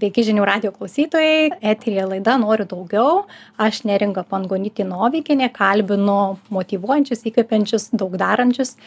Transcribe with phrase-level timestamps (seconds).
[0.00, 3.18] Sveiki žinių radio klausytojai, eterija laida Noriu daugiau.
[3.60, 8.78] Aš neringa Pangonytė Novikinė, kalbinu motivuojančius, įkvepiančius, daug darančius,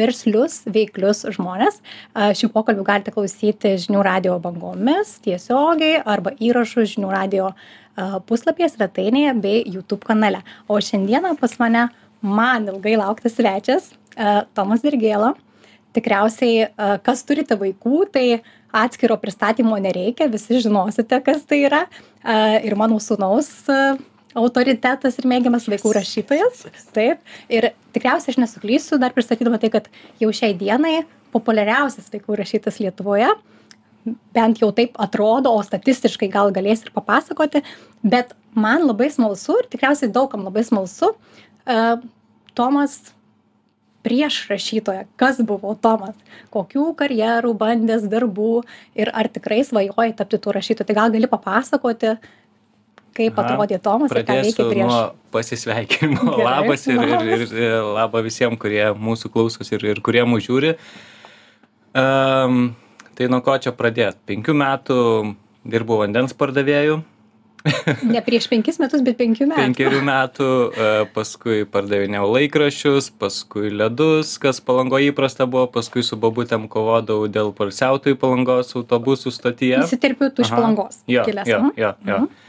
[0.00, 1.82] verslius, veiklius žmonės.
[2.16, 7.52] Šių pokalbių galite klausyti žinių radio bangomis tiesiogiai arba įrašų žinių radio
[8.24, 10.40] puslapyje, svetainėje bei YouTube kanale.
[10.64, 11.90] O šiandieną pas mane
[12.24, 13.92] man ilgai lauktas svečias,
[14.56, 15.34] Tomas Dirgėlo
[15.96, 16.68] tikriausiai
[17.06, 18.26] kas turite vaikų, tai
[18.76, 21.86] atskiro pristatymo nereikia, visi žinosite, kas tai yra.
[22.66, 23.50] Ir mano sūnaus
[24.36, 26.66] autoritetas ir mėgiamas vaikų rašytojas.
[26.96, 27.22] Taip.
[27.48, 29.88] Ir tikriausiai aš nesuklysiu, dar pristatydama tai, kad
[30.20, 33.30] jau šiai dienai populiariausias vaikų rašytas Lietuvoje,
[34.36, 37.64] bent jau taip atrodo, o statistiškai gal galės ir papasakoti,
[38.06, 41.14] bet man labai smalsu ir tikriausiai daugam labai smalsu,
[42.56, 43.00] Tomas
[44.06, 46.14] prieš rašytoją kas buvo tomas
[46.54, 48.62] kokių karjerų bandęs darbų
[48.98, 50.86] ir ar tikrai svajojai tapti tuo rašytoju.
[50.86, 52.14] Tai gal gali papasakoti
[53.16, 54.90] kaip atrodė tomas ir ką veikė prieš?
[54.90, 55.02] nuo
[55.34, 56.36] pasisveikinimo.
[56.44, 60.74] Labas ir, ir, ir laba visiems, kurie mūsų klausosi ir, ir kurie mūsų žiūri.
[61.96, 62.74] Um,
[63.16, 64.20] tai nuo ko čia pradėti?
[64.28, 64.98] Penkių metų
[65.66, 67.00] dirbau vandens pardavėjų,
[68.14, 69.58] Ne prieš penkis metus, bet penkių metų.
[69.60, 76.68] Penkerių metų, e, paskui pardavinėjau laikraščius, paskui ledus, kas palango įprasta buvo, paskui su babutėm
[76.72, 79.80] kovodavau dėl palsiautojų palangos autobusų stotyje.
[79.84, 81.00] Įsiterpiu tu iš palangos.
[81.10, 82.20] Jo, kilęs, jo, jo, jo.
[82.26, 82.44] Mhm.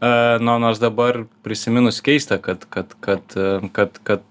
[0.00, 4.22] Uh, nu, nors dabar prisiminus keista, kad, kad, kad, e, kad, kad,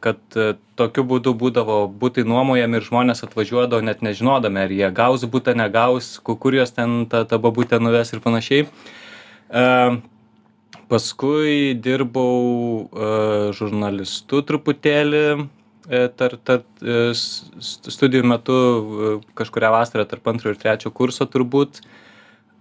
[0.00, 5.26] kad, kad tokiu būdu būdavo būtai nuomojami ir žmonės atvažiuodavo net nežinodami, ar jie gaus
[5.28, 8.64] būtą, negaus, kur juos ten ta, ta babutė nuves ir panašiai.
[8.64, 9.03] Uh,
[10.90, 12.88] Paskui dirbau
[13.54, 18.56] žurnalistu truputėlį e, tar, e, studijų metu
[19.38, 21.80] kažkuria vasarą tarp antro ir trečio kurso turbūt.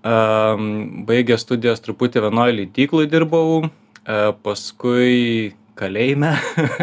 [0.03, 3.69] Baigę studijas truputį vienoje leidyklai dirbau,
[4.43, 6.33] paskui kalėjime.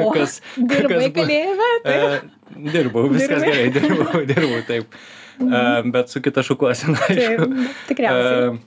[0.01, 1.69] O, kas, dirbai kas kalėjime?
[1.85, 2.31] Taip.
[2.57, 3.53] Dirbau, viskas dirbai.
[3.53, 4.99] gerai, dirbau, dirbau, taip.
[5.41, 5.93] Mhm.
[5.93, 7.13] Bet su kita šukuosena.
[7.91, 8.59] Tikriausiai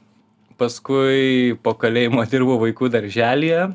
[0.60, 3.68] paskui po kalėjimo dirbau vaikų darželyje.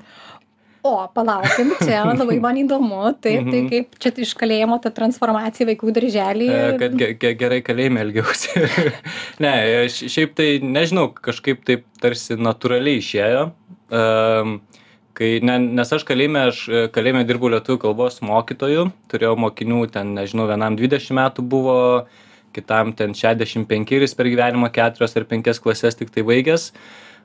[0.86, 3.68] O, palaukim, čia labai man įdomu, taip, tai mhm.
[3.72, 6.48] kaip čia iš kalėjimo ta transformacija vaikų darželį.
[6.54, 8.62] E, kad ge ge gerai kalėjime elgiausi.
[9.44, 9.52] ne,
[9.90, 13.42] šiaip tai nežinau, kažkaip taip tarsi natūraliai išėjo.
[13.88, 14.60] Um,
[15.18, 16.62] kai, ne, nes aš kalėjime, aš
[16.94, 22.27] kalėjime dirbau lietuvių kalbos mokytoju, turėjau mokinių ten, nežinau, vienam 20 metų buvo, uh,
[22.58, 26.72] kitam ten šešiasdešimt penki ir jis per gyvenimą keturias ar penkias klases tiktai baigęs.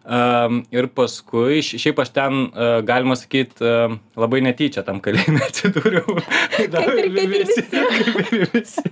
[0.03, 6.17] Um, ir paskui, šiaip aš ten, uh, galima sakyti, uh, labai netyčia tam kalėjime atsidūriau.
[6.51, 7.63] kaip, ir, kaip visi.
[7.71, 8.83] kaip ir visi.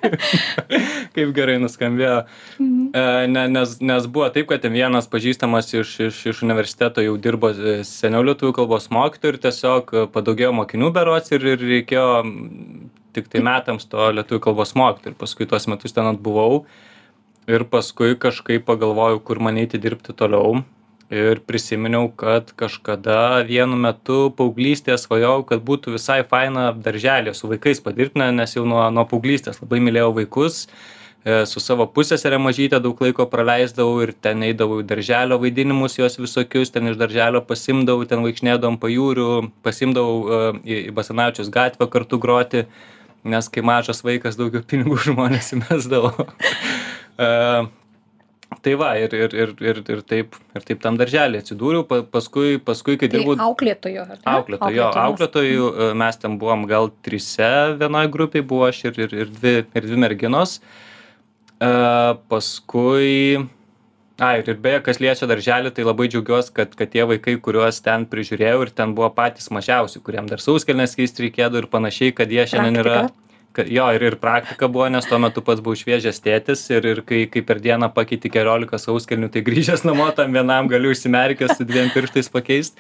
[1.18, 2.22] kaip gerai nuskambėjo.
[2.62, 2.88] Mhm.
[2.96, 7.18] Uh, ne, nes, nes buvo taip, kad ten vienas pažįstamas iš, iš, iš universiteto jau
[7.20, 7.52] dirbo
[7.84, 12.08] seniau lietuvių kalbos mokytojų ir tiesiog padaugėjo mokinių berots ir, ir reikėjo
[13.16, 16.64] tiktai metams to lietuvių kalbos mokytojo ir paskui tuos metus ten atbuvau
[17.50, 20.62] ir paskui kažkaip pagalvojau, kur man eiti dirbti toliau.
[21.12, 27.84] Ir prisiminiau, kad kažkada vienu metu paauglystėje svajojau, kad būtų visai faina darželė su vaikais
[27.84, 30.62] padirbti, nes jau nuo, nuo paauglystės labai mylėjau vaikus.
[31.22, 36.16] E, su savo pusėserė mažytė daug laiko praleisdavau ir ten eidavau į darželio vaidinimus jos
[36.18, 39.28] visokius, ten iš darželio pasimdavau, ten vaikšnėdavom pajūrių,
[39.68, 42.64] pasimdavau e, į, Basanavičius gatvę kartu groti
[43.24, 46.14] nes kai mažas vaikas daugiau pinigų žmonės įmesdavo.
[46.26, 47.70] uh,
[48.66, 52.58] tai va, ir, ir, ir, ir, ir, taip, ir taip tam darželį atsidūriau, pa, paskui,
[52.64, 53.38] paskui, kai tai dirbau...
[53.52, 54.26] Auklėtojo, ar ne?
[54.36, 57.50] Auklėtojo, jo, auklėtojų, e, mes ten buvom gal trise
[57.80, 60.60] vienoje grupėje, buvo aš ir, ir, ir, dvi, ir dvi merginos.
[61.62, 63.38] Uh, paskui
[64.22, 68.06] ai ir beje kas liečia darželį tai labai džiaugiuos kad kad tie vaikai kuriuos ten
[68.12, 72.46] prižiūrėjau ir ten buvo patys mažiausi kuriem dar sauskelnes keist reikėdavo ir panašiai kad jie
[72.54, 72.98] šiandien yra
[73.58, 77.02] kad jo ir ir praktika buvo nes tuo metu pats buvau šviežias tėtis ir ir
[77.08, 81.68] kai kai per dieną pakeiti keliolika sauskelnių tai grįžęs namo tam vienam galiu užsimerkęs su
[81.68, 82.78] dviem pirštais pakeist.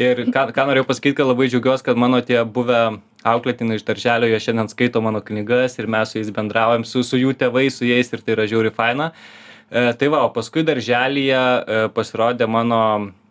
[0.00, 2.80] Ir ką ką norėjau pasakyt kad labai džiaugiuos kad mano tie buvę
[3.26, 7.20] auklėtiniai iš darželio jie šiandien skaito mano knygas ir mes su jais bendraujam su su
[7.20, 9.10] jų tėvais su jais ir tai yra žiauriai faina
[9.70, 12.82] tai va, o paskui darželyje e, pasirodė mano,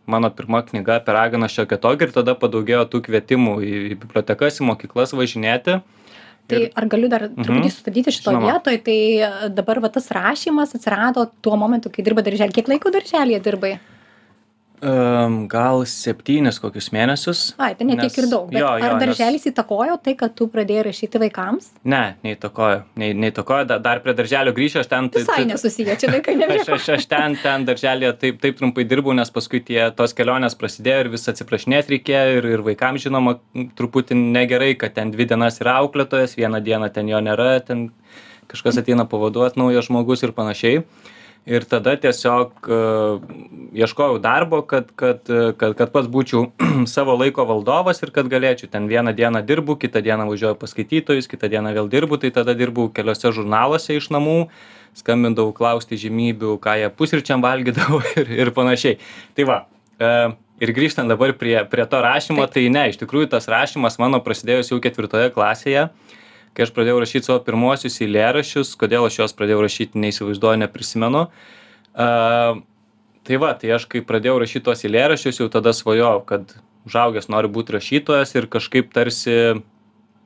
[0.07, 4.61] mano pirma knyga apie raganą šiokią tokią ir tada padaugėjo tų kvietimų į, į bibliotekas,
[4.61, 5.81] į mokyklas važinėti.
[6.49, 7.73] Tai ar galiu dar truputį mhm.
[7.75, 12.55] sustabdyti šitoje vietoje, tai e, dabar va, tas rašymas atsirado tuo momentu, kai dirba darželį.
[12.55, 13.75] Kiek laiko darželėje dirbai?
[14.79, 17.39] Um, gal septynis kokius mėnesius.
[17.59, 18.45] Ai, tai netiek Nes- ir daug.
[18.53, 21.65] Jo, jo, ar nes- darželis įtakojo tai, kad tu pradėjai rašyti vaikams?
[21.83, 22.85] Ne, neįtakojo.
[22.95, 25.09] Ne, neįtakojo, da, dar prie darželio grįžęs, aš ten...
[25.11, 26.77] tai- Visai tai- nesusiję, čia vaikai Aš, nežinau.
[26.79, 31.03] aš, aš ten, ten darželėje taip, taip trumpai dirbau, nes paskui tie tos kelionės prasidėjo
[31.03, 33.35] ir vis atsiprašinėti reikėjo ir, ir vaikams žinoma
[33.75, 37.89] truputį negerai, kad ten dvi dienas yra auklėtojas, vieną dieną ten jo nėra, ten
[38.47, 40.85] kažkas ateina pavaduoti naujas žmogus ir panašiai.
[41.47, 43.21] Ir tada tiesiog uh,
[43.73, 46.49] ieškojau darbo, kad, kad, uh, kad, kad pats būčiau
[46.95, 48.69] savo laiko valdovas ir kad galėčiau.
[48.69, 52.53] Ten vieną dieną dirbu, kitą dieną važiuoju pas skaitytojus, kitą dieną vėl dirbu, tai tada
[52.57, 54.43] dirbu keliose žurnaluose iš namų,
[54.99, 58.99] skambindavau klausti žymybių, ką jie pusryčiam valgydavo ir, ir panašiai.
[59.37, 59.59] Tai va,
[59.97, 60.13] e,
[60.63, 62.57] ir grįžtant dabar prie, prie to rašymo, Taip.
[62.57, 65.87] tai ne, iš tikrųjų tas rašymas mano prasidėjus jau ketvirtoje klasėje,
[66.59, 71.21] kai aš pradėjau rašyti savo pirmuosius eilėraščius, kodėl aš juos pradėjau rašyti, neįsivaizduoju, neprisimenu.
[71.95, 72.59] Uh,
[73.23, 76.51] tai va, tai aš kai pradėjau rašyti tuos eilėraščius, jau tada svajojau, kad
[76.89, 79.37] užaugęs noriu būti rašytojas ir kažkaip tarsi,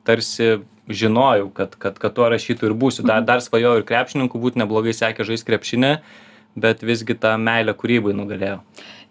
[0.10, 0.50] tarsi
[0.90, 3.06] žinojau, kad, kad, kad tuo rašytų ir būsiu.
[3.06, 5.94] Dar, dar svajojau ir krepšininku būti, neblogai sekė žaisti krepšinę,
[6.58, 8.64] bet visgi ta meilė kūrybai nugalėjo.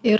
[0.03, 0.19] Ir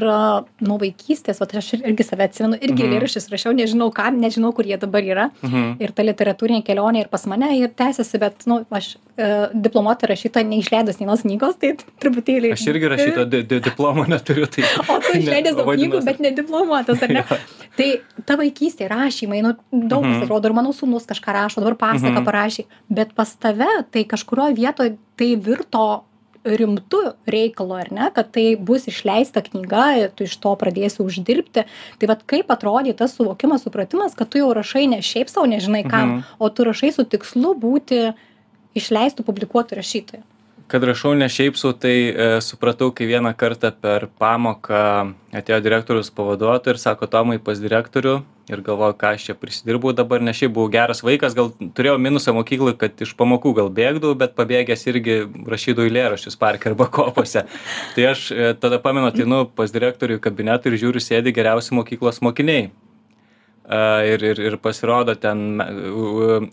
[0.64, 2.88] nuo vaikystės, o aš ir- irgi save atsimenu, irgi Mhm.
[2.88, 5.26] eilėraščius rašiau, nežinau ką, nežinau, kur jie dabar yra.
[5.44, 5.82] Mhm.
[5.82, 10.08] Ir ta literatūrinė kelionė ir pas mane ir tęsiasi, bet, na, nu, aš e, diplomuota
[10.08, 12.54] rašytoja neišleidus nei vienos knygos, tai truputėlį.
[12.54, 14.48] Aš irgi rašyto di di diplomo neturiu.
[14.48, 14.64] Tai
[14.96, 17.24] O tu išleidęs daug knygų, bet nediplomuotas, ar ne?
[17.78, 17.90] Tai
[18.26, 20.24] ta vaikystė, rašymai, nu, daug kas Mhm.
[20.30, 22.26] atrodo, ir mano sūnus kažką rašo, dabar pasaką Mhm.
[22.26, 26.04] parašė, bet pas tave tai kažkurioje vietoje tai virto
[26.44, 27.00] rimtu
[27.30, 31.64] reikalu, ar ne, kad tai bus išleista knyga ir tu iš to pradėsi uždirbti.
[32.00, 35.84] Tai vad kaip atrodė tas suvokimas, supratimas, kad tu jau rašai ne šiaip savo, nežinai
[35.90, 36.24] kam, Mhm.
[36.40, 38.14] o tu rašai su tikslu būti
[38.76, 40.24] išleistų, publikuotų rašytojų.
[40.68, 46.10] Kad rašau ne šiaip sau, tai e, supratau, kai vieną kartą per pamoką atėjo direktorius
[46.10, 50.52] pavaduotojai ir sako, Tomai pas direktorių ir galvoju, ką aš čia prisidirbau dabar, ne šiaip
[50.56, 55.20] buvau geras vaikas, gal turėjau minusą mokyklai, kad iš pamokų gal bėgdavau, bet pabėgęs irgi
[55.50, 57.46] rašydavau eilėraščius parke arba kopose.
[57.96, 62.20] tai aš e, tada pamenu, atinu pas direktorių į kabinetą ir žiūriu, sėdi geriausi mokyklos
[62.26, 62.72] mokiniai.
[63.64, 65.56] A, ir, ir, ir pasirodo ten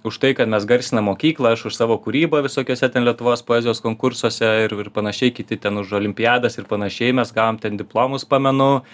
[0.07, 4.47] už tai, kad mes garsinam mokyklą, aš už savo kūrybą visokiose ten Lietuvos poezijos konkursuose
[4.69, 8.85] ir, ir panašiai, kiti ten už olimpiadas ir panašiai, mes gavom ten diplomus, pamenu,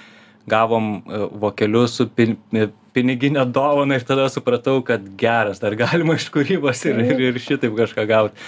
[0.47, 6.17] gavom e, vokelius su pin, e, piniginę dovaną ir tada supratau, kad geras, dar galima
[6.17, 8.47] iš kūrybos ir, ir, ir šitaip kažką gauti.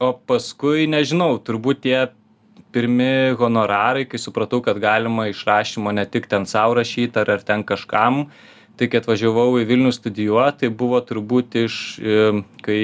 [0.00, 1.98] O paskui, nežinau, turbūt tie
[2.72, 7.44] pirmi honorarai, kai supratau, kad galima iš rašymo ne tik ten savo rašyti ar, ar
[7.46, 8.24] ten kažkam,
[8.78, 12.30] tai kai atvažiavau į Vilnių studijuoti, tai buvo turbūt iš, e,
[12.64, 12.80] kai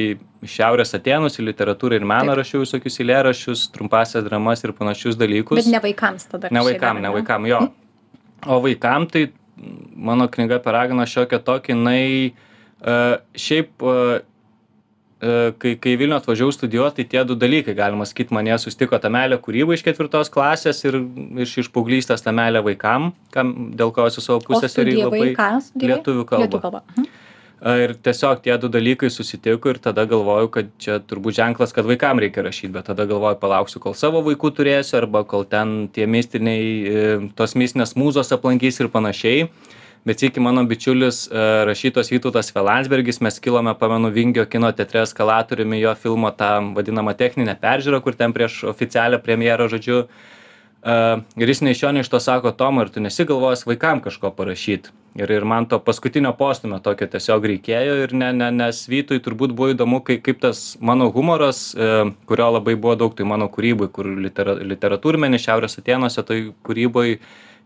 [0.47, 2.41] Šiaurės Atenus į literatūrą ir meną Taip.
[2.43, 5.63] rašiau visokius eilėraščius, trumpasias dramas ir panašius dalykus.
[5.63, 6.53] Bet ne vaikams tada.
[6.55, 7.65] Ne vaikam, ne vaikam, jo.
[8.45, 9.31] O vaikam tai
[9.97, 12.33] mano knyga per raganą šiokia tokia, jinai
[12.85, 14.19] uh, šiaip, uh,
[15.63, 19.41] kai, kai Vilnių atvažiavau studijuoti, tai tie du dalykai, galima sakyti, mane sustiko ta meilė
[19.43, 21.01] kūrybai iš ketvirtos klasės ir
[21.47, 25.37] iš, iš paauglystės ta meilė vaikam, kam, dėl ko esu savo pusės ir labai lietuvių
[25.39, 25.87] kalbą.
[25.87, 26.85] Lietuvių kalba.
[26.99, 27.15] Mhm.
[27.65, 32.21] Ir tiesiog tie du dalykai susitiko ir tada galvoju, kad čia turbūt ženklas, kad vaikam
[32.21, 36.67] reikia rašyti, bet tada galvoju, palauksiu, kol savo vaikų turėsiu arba kol ten tie mistiniai,
[36.85, 37.07] e,
[37.39, 39.49] tos mistinės mūzos aplankys ir panašiai.
[40.07, 45.81] Bet iki mano bičiulis e, rašytos Vytautas Velansbergis, mes kilome, pamenu, Vingio kino teatre eskalatoriumi
[45.81, 50.05] jo filmo tą vadinamą techninę peržiūrą, kur ten prieš oficialią premjerą, žodžiu.
[50.05, 50.36] Uh,
[50.87, 54.31] ir jis nei iš šio, nei iš to sako, Tom, ar tu nesigalvojęs vaikam kažko
[54.37, 54.93] parašyti.
[55.17, 59.55] Ir, ir man to paskutinio postumio tokio tiesiog reikėjo ir ne, ne, nes Vytui turbūt
[59.57, 63.89] buvo įdomu, kaip, kaip tas mano humoras, uh, kurio labai buvo daug, tai mano kūrybai,
[63.97, 67.07] kur litera, literatūrmenė Šiaurės Atenuose, tai kūrybai,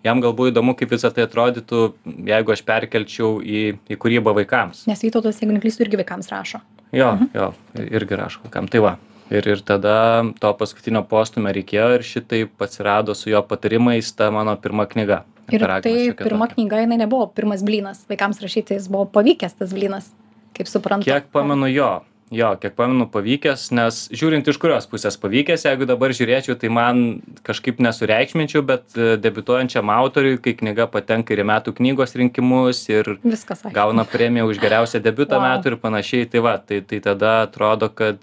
[0.06, 1.82] jam gal buvo įdomu, kaip visą tai atrodytų,
[2.30, 4.86] jeigu aš perkelčiau į, į kūrybą vaikams.
[4.90, 6.62] Nes Vytautas, jeigu neklystu, irgi vaikams rašo.
[6.94, 7.52] Jo, jo,
[7.82, 8.70] irgi rašo vaikam.
[8.70, 8.98] Tai va.
[9.30, 14.56] Ir, ir tada to paskutinio postumio reikėjo ir šitaip atsirado su jo patarimais ta mano
[14.58, 15.22] pirma knyga.
[15.54, 18.04] Ir tai pirma knyga, jinai nebuvo pirmas blynas.
[18.10, 20.10] Vaikams rašyti jis buvo pavykęs tas blynas,
[20.58, 21.06] kaip suprantu.
[21.06, 21.88] Kiek pamenu jo,
[22.30, 27.00] jo, kiek pamenu pavykęs, nes žiūrint iš kurios pusės pavykęs, jeigu dabar žiūrėčiau, tai man
[27.46, 33.16] kažkaip nesureikšminčiau, bet e, debiutuojančiam autoriui, kai knyga patenka ir į metų knygos rinkimus ir
[33.22, 33.64] Viskas.
[33.64, 33.74] aišku.
[33.74, 35.48] gauna premiją už geriausią debiutą Wow.
[35.50, 38.22] metų ir panašiai, tai va, tai, tai tada atrodo, kad,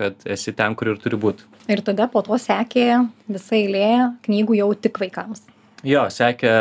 [0.00, 1.44] kad esi ten, kur ir turi būti.
[1.70, 3.90] Ir tada po to sekė visa eilė
[4.24, 5.44] knygų jau tik vaikams.
[5.86, 6.52] Jo, sekė,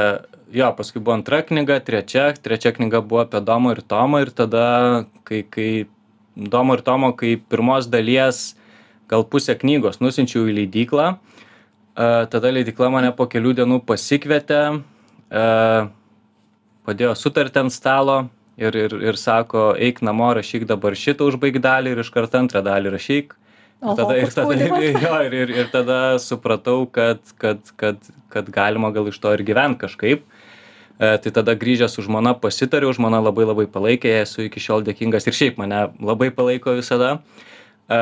[0.55, 4.65] jo, paskui buvo antra knyga, trečia, trečia knyga buvo apie Domą ir Tomą ir tada,
[5.27, 5.72] kai, kai
[6.36, 8.53] Domo ir Tomo, kai pirmos dalies
[9.10, 11.13] gal pusę knygos nusinčiau į leidyklą,
[11.96, 14.62] tada leidykla mane po kelių dienų pasikvietė,
[16.88, 18.19] padėjo sutartį ant stalo
[18.60, 22.63] ir, ir, ir sako, eik namo, rašyk dabar šitą užbaig dalį ir iš karto antrą
[22.66, 23.36] dalį rašyk.
[23.80, 24.84] Oho, tada, ir, tada, spaudimas.
[25.06, 29.46] jo, ir, ir, ir tada supratau, kad, kad, kad, kad galima gal iš to ir
[29.48, 30.25] gyventi kažkaip.
[31.00, 35.30] E, tai tada grįžęs su žmona pasitariau, žmona labai labai palaikė, esu iki šiol dėkingas
[35.30, 37.22] ir šiaip mane labai palaiko visada.
[37.88, 38.01] E,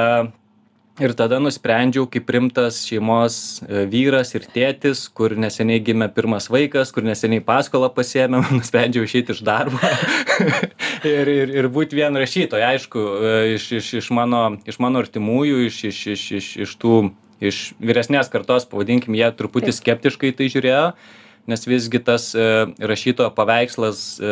[1.03, 6.91] ir tada nusprendžiau kaip rimtas šeimos e, vyras ir tėtis, kur neseniai gimė pirmas vaikas,
[6.95, 9.79] kur neseniai paskolą pasiėmėm, nusprendžiau išeiti iš darbo
[11.07, 12.65] ir, ir, ir būti vien rašytoju.
[12.71, 16.97] Aišku, e, iš, iš, iš, mano, iš mano artimųjų, iš, iš, iš, iš, iš tų,
[17.43, 20.83] iš vyresnės kartos, pavadinkim, jie truputį skeptiškai tai žiūrėjo
[21.47, 22.43] nes visgi tas e,
[22.79, 24.31] rašytojo paveikslas e,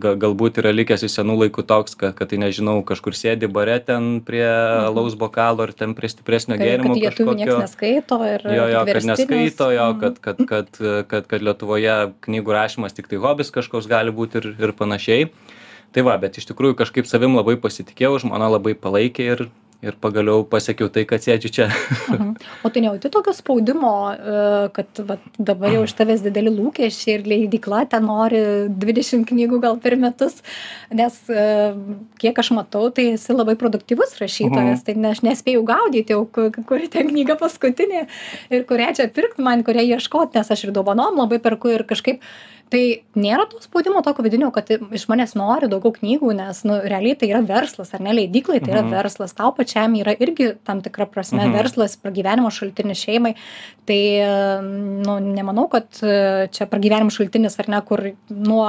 [0.00, 3.76] ga, galbūt yra likęs iš senų laikų toks, kad, kad tai nežinau, kažkur sėdi bare
[3.84, 6.64] ten prie alaus bokalo ar ten prie stipresnio Mhm.
[6.64, 6.94] Gėrimo.
[6.94, 10.00] kad lietuvių niekas neskaito ir Jo, jo, kad neskaito, jo, Mhm.
[10.00, 14.54] kad, kad, kad, kad, kad Lietuvoje knygų rašymas tik tai hobis kažkoks gali būti ir,
[14.58, 15.28] ir panašiai.
[15.92, 20.42] Tai va, bet iš tikrųjų kažkaip savim labai pasitikėjau, žmona labai palaikė ir, ir pagaliau
[20.50, 21.66] pasiekiau tai, kad sėdžiu čia.
[22.08, 22.32] Mhm.
[22.66, 24.40] O tai nejauti tokio spaudimo, e,
[24.74, 28.40] kad vat, dabar jau iš tavęs dideli lūkesčiai ir leidykla ten nori
[28.74, 30.40] 20 knygų gal per metus,
[30.90, 31.46] nes e,
[32.18, 36.50] kiek aš matau, tai esi labai produktyvus rašytojas, tai ne, aš nespėjau gaudyti, jau ku-
[36.58, 38.06] kuri ten knyga paskutinė
[38.50, 42.18] ir kurią čia pirkti man, kurią ieškoti, nes aš ir dovanom labai perku ir kažkaip
[42.70, 47.16] tai nėra to spaudimo tokio vidinio, kad iš manęs nori daugiau knygų, nes, nu, realiai
[47.18, 48.90] tai yra verslas, ar ne, leidyklai tai yra Mhm.
[48.92, 51.52] verslas, tau pačiam yra irgi tam tikra prasme Mhm.
[51.56, 53.34] verslas, pragyvenimo šaltinis šeimai.
[53.86, 54.00] Tai,
[55.06, 55.88] nu, nemanau, kad
[56.52, 58.66] čia pragyvenimo šaltinis, ar ne, kur nuo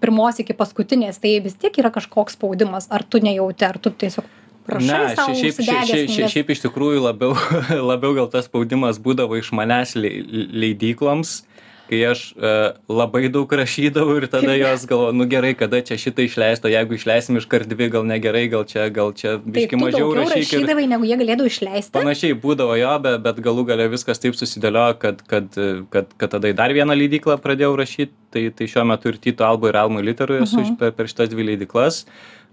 [0.00, 4.24] pirmos iki paskutinės, tai vis tiek yra kažkoks spaudimas, ar tu nejauti, ar tu tiesiog
[4.66, 7.34] prašai šia- šiaip, šiaip, šiaip, šiaip iš tikrųjų labiau,
[7.92, 11.44] labiau gal tas spaudimas būdavo iš manęs lei- leidykloms,
[11.86, 16.24] kai aš uh, labai daug rašydavau ir tada jos galvo, nu gerai, kada čia šitą
[16.26, 20.36] išleisto, jeigu išleisim iš kart dvi, gal negerai, gal čia, gal čia tu mažiau rašyk.
[20.42, 21.92] ir- rašydavai, negu jie galėdavo išleisti.
[21.94, 25.46] Panašiai būdavo jo, bet, bet galų gale viskas taip susidėliojo, kad, kad,
[25.94, 29.46] kad, kad tada į dar vieną leidyklą pradėjau rašyti, tai, tai šiuo metu ir Tito
[29.46, 30.76] Alba ir Alma Literų esu Mhm.
[30.80, 32.02] per, per šitas dvi leidyklas.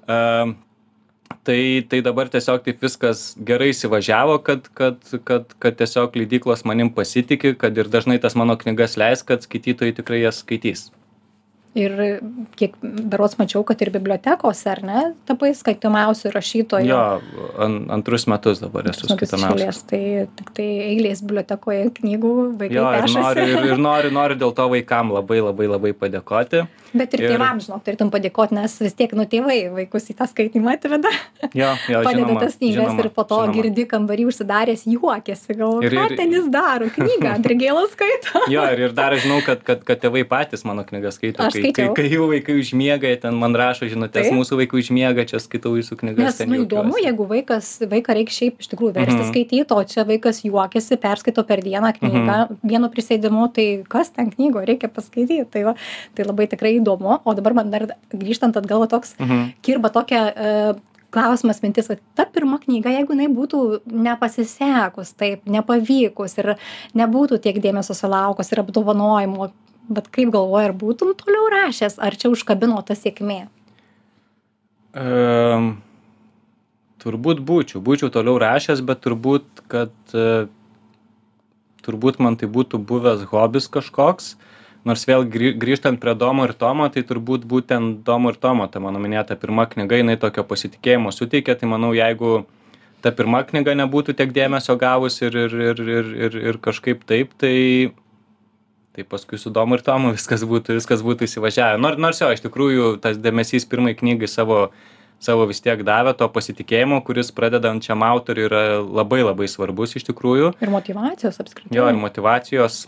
[0.07, 0.53] Uh,
[1.43, 6.91] tai, tai dabar tiesiog taip viskas gerai įsivažiavo, kad, kad, kad, kad tiesiog leidyklos manim
[6.95, 10.87] pasitikė, kad ir dažnai tas mano knygas leis, kad skaitytojai tikrai jas skaitys.
[11.73, 11.93] Ir
[12.53, 16.85] kiek berots mačiau, kad ir bibliotekose, ar ne, tapai skaitomiausių rašytojų.
[16.85, 16.99] Jo,
[17.65, 19.79] an, antrus metus dabar esu skaitomiausias.
[19.89, 20.01] Tai
[20.37, 24.67] tik tai eilės bibliotekoje knygų vaikai Jo, ir noriu, ir, ir noriu, noriu dėl to
[24.69, 26.67] vaikam labai labai labai padėkoti.
[26.93, 30.27] Bet ir ir- tėvams, žinok, turėtum padėkoti, nes vis tiek, nu, tėvai vaikus į tą
[30.29, 31.09] skaitimą atveda,
[31.57, 33.55] Jo, jo, padeda žinoma, tas knygas ir po to žinoma.
[33.57, 38.43] girdi kambarį užsidaręs, juokiasi, galvoju, ką ten jis daro, knygą, Andrigėlas skaito.
[38.53, 41.41] Jo, ir, ir dar žinau, kad, kad, kad tėvai patys mano knygas skaito.
[41.41, 44.35] Aš Kai, kai, jų vaikai užmiega, ten man rašo žinutės, Taip.
[44.35, 46.25] mūsų vaikai užmiega, čia skaitau jūsų knygas.
[46.25, 49.31] Nes, ten nu, įdomu, jeigu vaikas, vaiką reikia šiaip iš tikrųjų versti Mhm.
[49.31, 54.65] skaityti, o čia vaikas juokiasi, perskaito per dieną knygą, vienu prisėdimu, tai kas ten knygo
[54.65, 55.45] reikia paskaityti.
[55.49, 55.75] Tai, va,
[56.15, 57.19] tai labai tikrai įdomu.
[57.23, 59.53] O dabar man dar grįžtant atgal toks Mhm.
[59.61, 60.73] kirba tokia e,
[61.13, 66.55] klausimas mintis, va, ta pirma knyga, jeigu jinai būtų nepasisekus, taip, nepavykus ir
[66.97, 69.51] nebūtų tiek dėmesio sulaukus ir apdovanojimų,
[69.89, 73.45] bet kaip galvoji, ar būtum toliau rašęs, ar čia užkabino ta sėkmė?
[74.93, 75.69] Um,
[77.03, 80.45] turbūt būčiau, būčiau toliau rašęs, bet turbūt, kad uh,
[81.83, 84.35] turbūt man tai būtų buvęs hobis kažkoks.
[84.83, 88.81] Nors vėl grį- grįžtant prie Domo ir Tomo, tai turbūt būtent Domo ir Tomo, ta
[88.83, 92.43] mano minėta pirma knyga, jinai tokio pasitikėjimo suteikė, tai manau, jeigu
[93.03, 97.31] ta pirma knyga nebūtų tiek dėmesio gavus ir, ir, ir, ir, ir, ir kažkaip taip,
[97.39, 97.55] tai,
[98.93, 101.81] tai paskui su Domu ir Tomu viskas būtų, viskas būtų įsivažiavę.
[101.81, 104.67] Nors, nors jo, iš tikrųjų, tas dėmesys pirmai knygai savo,
[105.23, 110.53] savo vis tiek davė to pasitikėjimo, kuris pradedančiam autoriui yra labai labai svarbus iš tikrųjų.
[110.61, 111.73] Ir motivacijos apskritai.
[111.73, 112.85] Jo, ir motivacijos.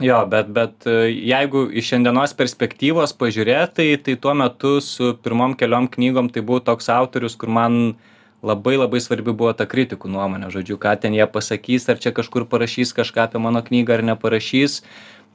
[0.00, 5.88] Jo, bet, bet jeigu iš šiandienos perspektyvos pažiūrėti, tai, tai tuo metu su pirmom keliom
[5.92, 7.98] knygom tai buvau toks autorius, kur man
[8.42, 12.48] labai labai svarbi buvo ta kritikų nuomonė, žodžiu, ką ten jie pasakys, ar čia kažkur
[12.50, 14.80] parašys kažką apie mano knygą ar neparašys.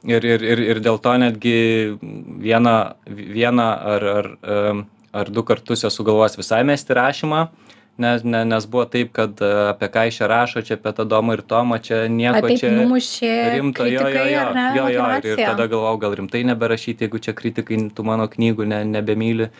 [0.06, 1.58] Ir, ir, ir, ir dėl to netgi
[1.98, 2.74] vieną,
[3.08, 3.64] vieną
[3.94, 4.28] ar, ar,
[5.10, 7.40] ar du kartus esu galvojęs visai mesti rašymą,
[7.98, 11.06] nes, ne, nes buvo taip, kad e, apie ką iš čia rašo, čia apie tą
[11.08, 15.08] domą ir tomą, čia nieko taip čia numušė rimto, jo, jo, jo, ne, jo, jo,
[15.18, 19.50] ir, ir tada galvojau, gal rimtai neberašyti, jeigu čia kritikai tų mano knygų ne, nebemyli.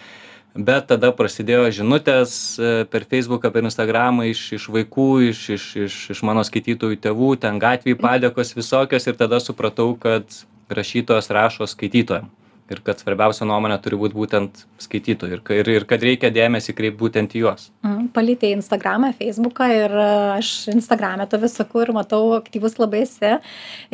[0.54, 5.98] Bet tada prasidėjo žinutės e, per feisbuką per instagramą iš iš vaikų iš iš iš
[6.14, 10.24] iš mano skaitytojų tėvų ten gatvėj padėkos visokios ir tada supratau kad
[10.68, 12.30] rašytojas rašo skaitytojam
[12.70, 16.98] ir kad svarbiausia nuomonė turi būt būtent skaitytojų ir ir ir kad reikia dėmesį kreipt
[17.00, 20.06] būtent į juos Mhm, palietei Instagramą, Facebooką ir e,
[20.38, 23.36] aš Instagram'e to visokų ir matau, aktyvus labai esi.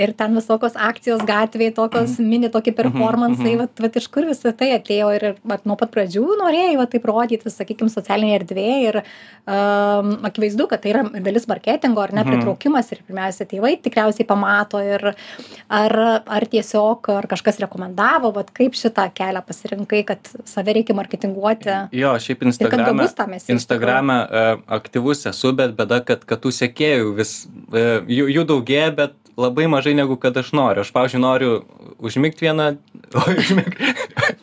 [0.00, 3.61] Ir ten visokios akcijos gatvėje, tokios mini tokie performansai, mhm.
[3.61, 7.04] vat, vat iš kur visą tai atėjo ir vat, nuo pat pradžių norėjai vat, taip
[7.11, 12.33] rodyti, sakykime, socialinėje erdvėje ir um, akivaizdu, kad tai yra dalis marketingo ar ne Mhm.
[12.33, 15.12] pritraukimas ir pirmiausia tėvai tikriausiai pamato ir
[15.69, 15.93] ar,
[16.25, 21.75] ar tiesiog, ar kažkas rekomendavo, vat, kaip šitą kelią pasirinkai, kad save reikia marketinguoti.
[21.92, 23.04] jo šiaip instagrame
[23.37, 23.52] esi.
[23.52, 27.35] instagrame e, aktyvus esu bet bėda kad kad tų sekėjų vis
[27.73, 31.52] e, jų jų daugėja bet labai mažai negu kad aš noriu aš pavyzdžiui noriu
[31.99, 32.76] užmigt vieną
[33.26, 33.76] oi užmigt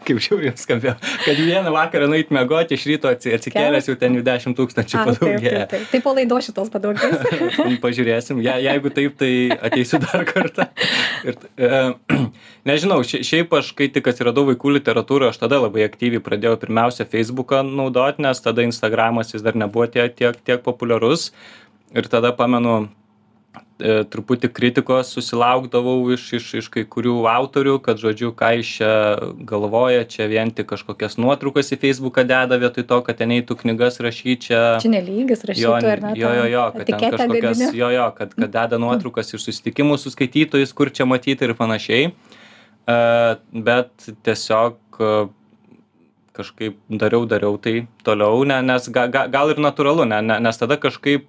[0.08, 4.24] kaip žiauriai skambėjo kad vieną vakarą nueit miegot iš ryto atsi atsikėlęs jau ten jų
[4.26, 5.88] dešim tūkstančių taip, taip.
[5.92, 7.18] taip po laidos šitos padaugės.
[7.86, 9.32] pažiūrėsim je jeigu taip tai
[9.70, 10.68] ateisiu dar kartą
[11.28, 11.82] ir e,
[12.70, 17.08] nežinau šia šiaip aš kai tik atsiradau vaikų literatūroj aš tada labai aktyviai pradėjau pirmiausia
[17.10, 21.30] feisbuką naudot nes tada instagramas jis dar nebuvo tiek tiek tiek populiarus
[21.96, 22.88] ir tada pamenu
[23.82, 28.92] truputį kritikos susilaukdavau iš iš iš kai kurių autorių kad žodžiu ką jis čia
[29.50, 34.00] galvoja čia vien tik kažkokias nuotraukas į feisbuką deda vietoj to kad ten eitų knygas
[34.06, 36.14] rašyt čia Čia nelygis jo, rašytojų, ar ne?
[36.20, 37.82] jo, jo, jo, kad ten kažkokias, gadini.
[37.82, 42.14] jo, jo, kad, kad deda nuotraukas iš susitikimų su skaitytojais, kur čia matyti ir panašiai.
[42.90, 43.92] Uh, bet
[44.26, 45.30] tiesiog uh,
[46.38, 50.58] kažkaip dariau, dariau tai toliau, ne, nes ga, ga, gal ir natūralu, ne, ne, nes
[50.58, 51.28] tada kažkaip,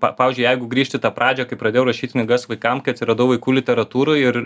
[0.00, 4.30] pa, pavyzdžiui, jeigu grįžti tą pradžią, kai pradėjau rašyti knygas vaikams, kai atsiradau vaikų literatūroje
[4.32, 4.40] ir,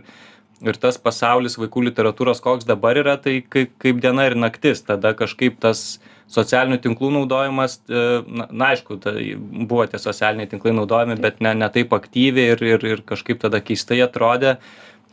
[0.64, 5.14] ir tas pasaulis vaikų literatūros, koks dabar yra, tai kaip, kaip diena ir naktis, tada
[5.16, 6.00] kažkaip tas
[6.34, 11.52] socialinių tinklų naudojimas, e, na, na aišku, tai buvo tie socialiniai tinklai naudojami, bet ne,
[11.58, 14.56] ne taip aktyviai ir, ir, ir kažkaip tada keistai atrodė.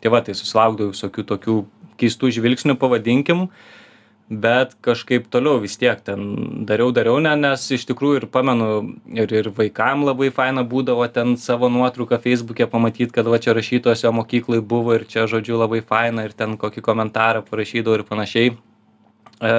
[0.02, 1.58] Tai va, tai susilaukdavau visokių tokių
[2.02, 3.50] keistų žvilgsnių, pavadinkim,
[4.32, 6.22] bet kažkaip toliau vis tiek ten
[6.68, 8.68] dariau, dariau, ne, nes iš tikrųjų ir pamenu,
[9.12, 14.06] ir, ir vaikam labai faina būdavo ten savo nuotrauką Facebook'e pamatyti, kad va čia rašytojas
[14.06, 18.56] jo mokyklai buvo ir čia, žodžiu, labai faina ir ten kokį komentarą parašydavo ir panašiai.
[18.56, 19.54] E,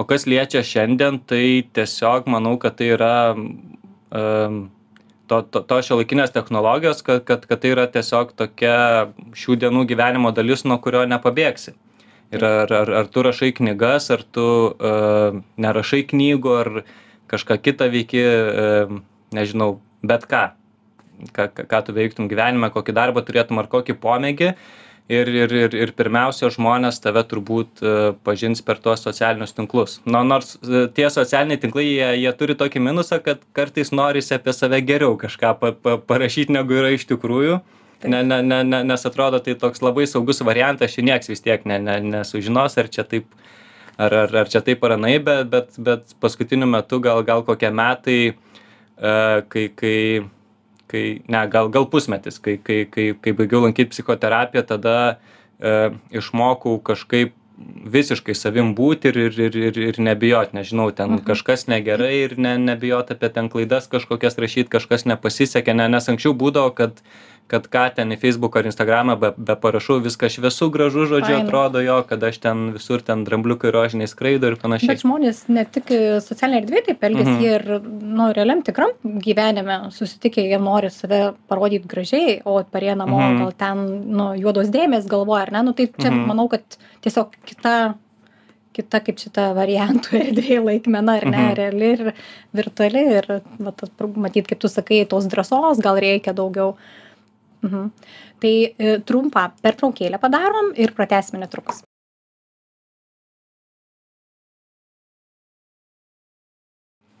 [0.00, 1.44] o kas liečia šiandien, tai
[1.76, 4.60] tiesiog manau, kad tai yra um,
[5.28, 10.32] to, to, to šiuolaikinės technologijos, kad, kad, kad tai yra tiesiog tokia šių dienų gyvenimo
[10.32, 11.76] dalis, nuo kurio nepabėgsi.
[12.32, 16.70] Ir ar, ar, ar tu rašai knygas, ar tu uh, nerašai knygų, ar
[17.30, 18.94] kažką kitą veiki, uh,
[19.34, 20.46] nežinau, bet ką.
[21.34, 24.54] Ką, ką, tu veiktum gyvenime, kokį darbą turėtum ar kokį pomėgį.
[25.12, 29.98] Ir, ir, ir, ir pirmiausia, žmonės tave turbūt uh, pažins per tuos socialinius tinklus.
[30.08, 34.56] Nu, nors uh, tie socialiniai tinklai, jie, jie turi tokį minusą, kad kartais norisi apie
[34.56, 37.60] save geriau kažką pa, pa, parašyti, negu yra iš tikrųjų.
[38.04, 41.64] Ne, ne, ne, ne, nes atrodo, tai toks labai saugus variantas, čia nieks vis tiek
[41.68, 43.28] ne, ne, nesužinos, ar čia taip,
[43.96, 47.70] ar, ar, ar čia taip ar anai, bet, bet, bet paskutiniu metu gal, gal kokie
[47.72, 49.96] metai, uh, kai, kai,
[50.90, 56.76] kai, ne, gal, gal pusmetis, kai, kai, kai, kai baigiau lankyti psichoterapiją, tada uh, išmokau
[56.84, 57.32] kažkaip
[57.94, 61.24] visiškai savim būti ir, ir, ir, ir, ir nebijot, nežinau, ten mhm.
[61.28, 66.34] kažkas negerai ir ne, nebijot apie ten klaidas kažkokias rašyti, kažkas nepasisekė, ne, nes anksčiau
[66.38, 66.98] būdavo, kad
[67.46, 71.82] kad ką ten į feisbuką ar instagramą be, be parašau, viskas šviesu, gražu, žodžiu, atrodo
[71.84, 74.88] jo, kad aš ten visur ten drambliukai rožiniai skraido ir panašiai.
[74.94, 75.92] Bet žmonės ne tik
[76.24, 77.42] socialinėje erdvėje taip elgesi, Mhm.
[77.44, 83.18] jie ir, nu, realiam tikram gyvenime susitikę, jie nori save parodyti gražiai, o parie namo
[83.20, 83.38] Mhm.
[83.38, 86.26] gal ten, nu, juodos dėmesys galvoja, ar ne, nu, tai čia Mhm.
[86.26, 86.62] manau, kad
[87.02, 87.94] tiesiog kita
[88.74, 91.54] kita kaip šita variantų erdvė laikmena ar ne Mhm.
[91.54, 92.12] reali ir
[92.52, 93.26] virtuali ir
[93.60, 93.72] va
[94.16, 96.74] matyt kaip tu sakai tos drąsos gal reikia daugiau
[97.64, 98.12] mhm.
[98.44, 101.82] tai e, trumpą pertraukėlę padarom ir pratęsime netrukus.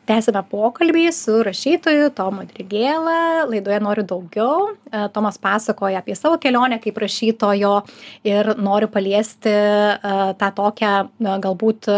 [0.04, 3.46] Tęsiame pokalbį su rašytoju tomu drigėla.
[3.48, 4.66] Laidoje noriu daugiau.
[4.92, 7.70] E, tomas pasakoja apie savo kelionę kaip rašytojo
[8.28, 9.96] ir noriu paliesti e,
[10.36, 10.92] tą tokią
[11.46, 11.88] galbūt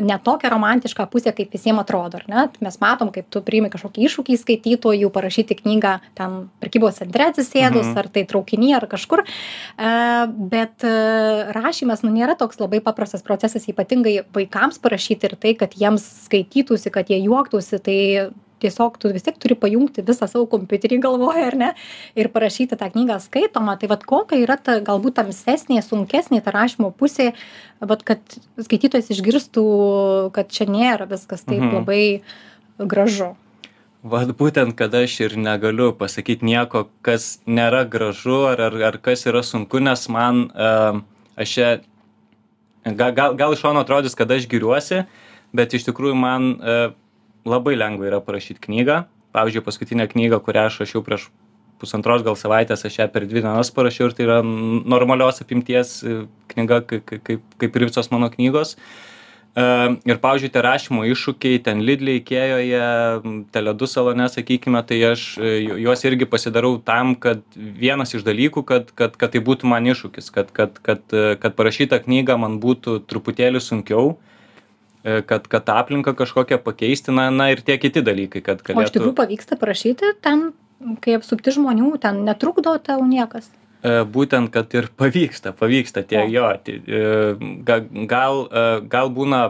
[0.00, 4.06] ne tokią romantišką pusę kaip visiem atrodo ar ne mes matom kaip tu priimi kažkokį
[4.08, 7.98] iššūkį skaitytojų parašyti knygą ten prekybos centre atsisėdus Mhm.
[7.98, 9.24] ar tai traukiny ar kažkur
[9.78, 10.92] E, bet e,
[11.52, 16.90] rašymas nu nėra toks labai paprastas procesas ypatingai vaikams parašyti ir tai kad jiems skaitytųsi
[16.92, 17.98] kad jie juoktųsi tai
[18.62, 21.70] tiesiog tu vis tiek turi pajungti visą savo kompiuterį galvoje, ar ne,
[22.18, 23.76] ir parašyti tą knygą skaitomą.
[23.80, 27.32] Tai vad kokia yra ta galbūt tamsesnė, sunkesnė ta rašymo pusė,
[27.80, 29.66] vad kad skaitytojas išgirstų,
[30.36, 31.74] kad čia nėra viskas taip mhm.
[31.80, 32.02] labai
[32.78, 33.34] gražu.
[34.06, 39.26] Vat būtent, kad aš ir negaliu pasakyti nieko, kas nėra gražu ar, ar, ar kas
[39.26, 41.00] yra sunku, nes man, uh,
[41.34, 41.70] aš čia,
[42.84, 45.02] gal, gal, gal iš šono atrodys, kad aš giriuosi,
[45.56, 46.94] bet iš tikrųjų man uh,
[47.46, 49.04] labai lengva yra parašyti knygą.
[49.36, 51.28] Pavyzdžiui, paskutinę knygą, kurią aš rašiau prieš
[51.80, 56.22] pusantros gal savaitės, aš ją per dvi dienas parašiau ir tai yra normalios apimties e,
[56.54, 58.76] knyga, kaip, kaip, kaip ir visos mano knygos.
[59.56, 62.80] Uh, ir, pavyzdžiui, tie rašymo iššūkiai, ten Lidlė, Ikėjoje,
[63.54, 68.92] Teledu salone, sakykime, tai aš e, juos irgi pasidarau tam, kad vienas iš dalykų, kad,
[68.92, 71.08] kad, kad tai būtų man iššūkis, kad, kad, kad,
[71.40, 74.35] kad parašyta knyga man būtų truputėlį sunkiau, E,
[75.26, 78.94] kad kad aplinką kažkokią pakeisti na na ir tie kiti dalykai kad galėtų o iš
[78.96, 80.50] tikrųjų pavyksta parašyti ten
[81.04, 83.48] kai apsupti žmonių ten netrukdo tau niekas?
[83.86, 87.02] E, būtent kad ir pavyksta pavyksta tie jo tai, e,
[88.10, 88.44] gal
[88.90, 89.42] gal būna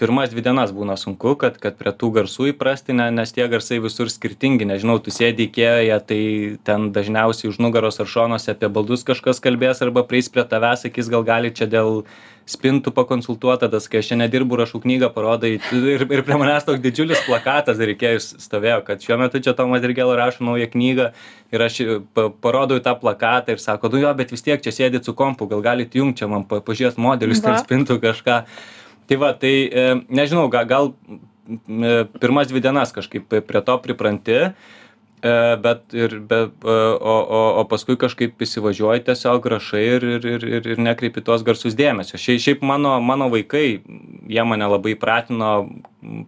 [0.00, 3.80] pirmas dvi dienas būna sunku kad kad prie tų garsų įprasti ne nes tie garsai
[3.84, 4.68] visur skirtingi.
[4.68, 6.20] Nežinau tu sėdi ikėjoje tai
[6.64, 11.12] ten dažniausiai už nugaros ar šonuose apie baldus kažkas kalbės arba prieis prie tavęs sakys
[11.12, 12.04] gal galit čia dėl
[12.48, 16.82] spintų pakonsultuot tada sakai aš čia nedirbu rašau knygą parodai ir ir prie manęs toks
[16.82, 21.10] didžiulis plakatas dar ikėjoj stovėjo kad šiuo metu čia tomas dirgėla rašo naują knygą
[21.54, 21.80] ir aš
[22.14, 25.14] pa parodau į tą plakatą ir sako nu jo bet vis tiek čia sėdit su
[25.16, 28.42] kompu gal galit įjungt čia man pa pažiūrėt modelius ten spintų kažką.
[29.10, 34.38] Tai va tai e, nežinau gal gal e, pirmas dvi dienas kažkaip prie to pripranti
[35.22, 40.46] e, bet ir be o o o paskui kažkaip įsivažiuoji tiesiog rašai ir ir ir
[40.58, 42.20] ir ir nekreipi tuos garsus dėmesio.
[42.20, 43.80] Šiai šiaip mano mano vaikai
[44.28, 45.52] jie mane labai pratino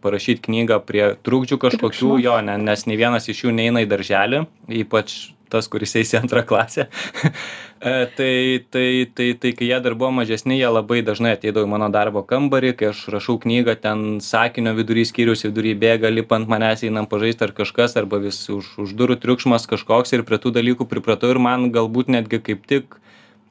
[0.02, 4.44] parašyt knygą prie trukdžių kažkokių jo ne nes nei vienas iš jų neina į darželį
[4.82, 6.88] ypač tas kuris eis į antrą klasę.
[7.82, 11.70] E, tai tai tai tai kai jie dar buvo mažesni jie labai dažnai ateidavo į
[11.72, 16.46] mano darbo kambarį kai aš rašau knygą ten sakinio vidury skyriaus vidury bėga lipa ant
[16.52, 20.54] manęs einam pažaist ar kažkas arba vis už už durų triukšmas kažkoks ir prie tų
[20.60, 23.02] dalykų pripratau ir man galbūt netgi kaip tik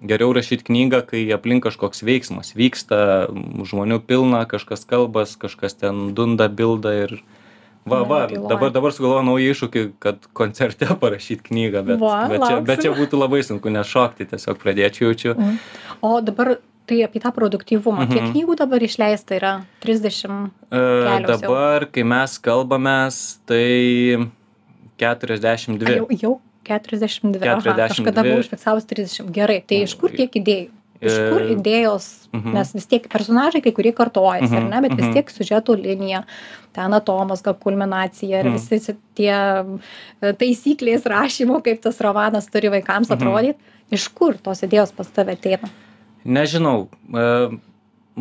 [0.01, 3.27] geriau rašyt knygą kai aplink kažkoks veiksmas vyksta
[3.67, 7.19] žmonių pilna kažkas kalbas kažkas ten dunda bilda ir
[7.85, 12.59] va va dabar dabar sugalvojau naują iššūkį kad koncerte parašyt knygą bet va, bet čia
[12.67, 15.33] bet čia būtų labai sunku nes šokti tiesiog pradėčiau jaučiu.
[15.37, 15.57] Mm.
[16.01, 16.57] o dabar
[16.89, 18.07] tai apie tą produktyvumą.
[18.09, 18.31] Kiek mhm.
[18.33, 19.51] knygų dabar išleista yra?
[19.83, 20.81] Trisdešim e,
[21.29, 24.27] dabar kai mes kalbamės tai
[24.99, 25.99] keturiasdešim dvi.
[26.01, 26.33] Jau jau
[26.67, 27.47] keturiasdešim dvi.
[27.47, 30.69] Aha kažkada buvau užfiksavus trisdešim gerai tai iš kur tiek idėjų
[31.01, 32.09] iš kur idėjos?
[32.31, 32.53] mhm.
[32.55, 34.81] nes vis tiek personažai kai kurie kartojasi ar mhm, ne?
[34.85, 36.23] Bet vis tiek siužeto linija
[36.75, 43.59] ten atomazga kulminacija ir visi tie e, taisyklės rašymo kaip tas romanas turi vaikams atrodyt.
[43.91, 45.67] Iš kur tos idėjos pas tave ateina?
[46.23, 47.25] Nežinau e,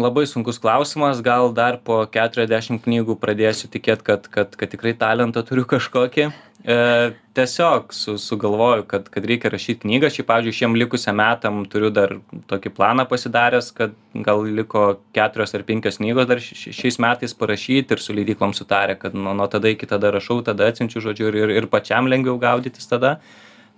[0.02, 1.22] labai sunkus klausimas.
[1.24, 6.30] Gal dar po keturiasdešim knygų pradėsiu tikėt kad kad kad tikrai talentą turiu kažkokį.
[6.64, 11.88] E, tiesiog su sugalvoju kad kad reikia rašyt knygą šiaip pavyzdžiui šiem likusiem metam turiu
[11.88, 12.12] dar
[12.52, 13.94] tokį planą pasidaręs kad
[14.26, 14.82] gal liko
[15.16, 19.48] keturios ar penkios knygos dar šiais metais parašyt ir su leidyklom sutarę kad nuo nuo
[19.48, 23.16] tada iki tada rašau tada atsiunčiu žodžiu ir ir ir pačiam lengviau gaudytis tada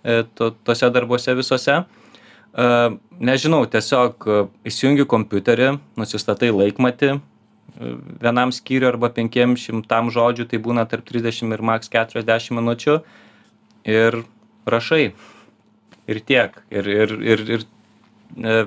[0.03, 1.85] e, to tuose darbuose visuose
[2.53, 4.27] nežinau tiesiog
[4.69, 7.15] įsijungi kompiuterį nusistatai laikmatį
[8.23, 12.99] vienam skyriui arba penkiem šimtam žodžių tai būna tarp trisdešim ir maks keturiasdešim minučių
[13.89, 14.23] ir
[14.67, 15.13] rašai.
[16.11, 16.59] Ir tiek.
[16.71, 17.65] Ir ir ir ir
[18.37, 18.67] e,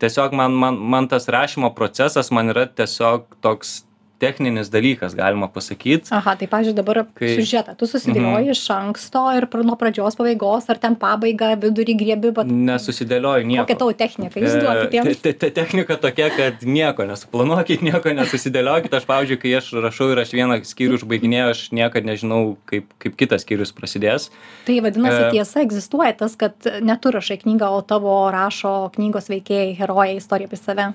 [0.00, 3.82] tiesiog man man man tas rašymo procesas man yra tiesiog toks
[4.18, 6.08] techninis dalykas galima pasakyt.
[6.12, 7.76] Aha tai pavyzdžiui dabar Kai- siužetą.
[7.78, 13.46] Tu susidėlioji iš anksto ir nuo pradžios pabaigos ar ten pabaigą vidurį griebi vat nesusidėlioju
[13.46, 13.64] nieko.
[13.66, 18.92] kokia tavo technika išduok E, kitiems te- te- technika tokia kad nieko nesuplanuokit nieko nesusidėliokit.
[18.98, 23.16] Aš pavyzdžiui kai aš rašau ir aš vieną skyrių užbaiginėju aš niekad nežinau kaip kaip
[23.16, 24.30] kitas skyrius prasidės.
[24.66, 25.30] Tai vadinasi E.
[25.38, 30.48] tiesa egzistuoja tas kad ne tu rašai knygą o tavo rašo knygos veikėjai herojai istoriją
[30.50, 30.88] apie save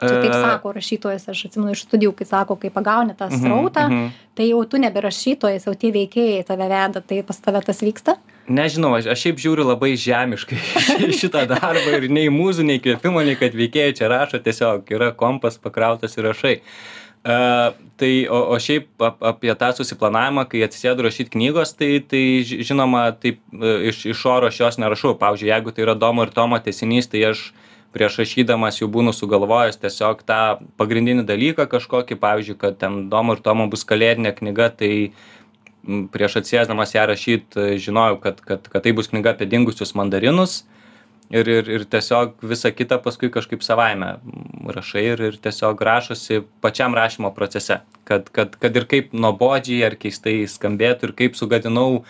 [0.00, 3.86] čia taip sako rašytojas aš atsimenu iš studijų kai sako kai pagauni tą mhm, srautą
[3.90, 4.08] mhm.
[4.38, 8.18] tai jau tu nebe rašytojas jau tie veikėjai tave veda tai pas tave tas vyksta?
[8.46, 10.60] Nežinau aš aš šiaip žiūriu labai žemiškai
[11.20, 15.58] šitą darbą ir nei mūzų nei įkvėpimo nei kad veikėjai čia rašo tiesiog yra kompas
[15.58, 16.60] pakrautas ir rašai.
[17.26, 22.22] A tai o o šiaip ap apie tą susiplanavimą kai atsisėdu rašyt knygos tai tai
[22.46, 25.16] ži žinoma taip e, iš iš oro aš jos nerašau.
[25.18, 27.48] Pavyzdžiui jeigu tai yra domo ir tomo tęsinys tai aš
[27.96, 30.40] prieš rašydamas jau būnu sugalvojęs tiesiog tą
[30.80, 34.92] pagrindinį dalyką kažkokį pavyzdžiui kad ten domo ir tomo bus kalėdinė knyga tai
[36.12, 40.64] prieš atsisėsdamas ją rašyt žinojau kad kad kad tai bus knyga apie dingusius mandarinus
[41.30, 44.16] ir ir ir tiesiog visa kita paskui kažkaip savaime
[44.76, 47.80] rašai ir ir tiesiog rašosi pačiam rašymo procese.
[48.04, 52.04] Kad kad kad ir kaip nuobodžiai ar keistai skambėtų ir kaip sugadinau